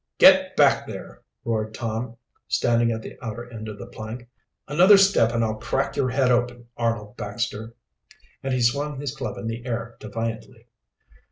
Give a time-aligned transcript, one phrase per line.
[0.17, 2.17] "Get back there!" roared Tom,
[2.47, 4.27] standing at the outer end of the plank.
[4.67, 7.75] "Another step and I'll crack your head open, Arnold Baxter!"
[8.41, 10.65] And he swung his club in the air defiantly.